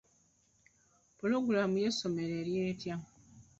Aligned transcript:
Pulogulaamu 1.17 1.75
y'essomero 1.83 2.33
eri 2.41 2.53
etya? 2.69 2.95